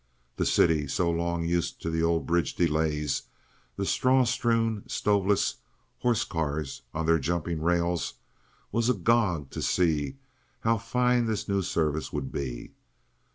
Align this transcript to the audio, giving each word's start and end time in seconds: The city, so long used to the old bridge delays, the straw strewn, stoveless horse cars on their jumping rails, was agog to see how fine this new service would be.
The 0.37 0.47
city, 0.47 0.87
so 0.87 1.11
long 1.11 1.45
used 1.45 1.79
to 1.83 1.91
the 1.91 2.01
old 2.01 2.25
bridge 2.25 2.55
delays, 2.55 3.21
the 3.75 3.85
straw 3.85 4.23
strewn, 4.23 4.81
stoveless 4.87 5.57
horse 5.99 6.23
cars 6.23 6.81
on 6.91 7.05
their 7.05 7.19
jumping 7.19 7.61
rails, 7.61 8.15
was 8.71 8.89
agog 8.89 9.51
to 9.51 9.61
see 9.61 10.17
how 10.61 10.79
fine 10.79 11.27
this 11.27 11.47
new 11.47 11.61
service 11.61 12.11
would 12.11 12.31
be. 12.31 12.71